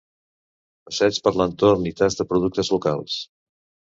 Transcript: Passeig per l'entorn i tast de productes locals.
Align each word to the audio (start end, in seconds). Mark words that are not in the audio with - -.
Passeig 0.89 1.19
per 1.27 1.33
l'entorn 1.41 1.85
i 1.91 1.93
tast 2.01 2.21
de 2.23 2.27
productes 2.31 2.75
locals. 2.79 3.21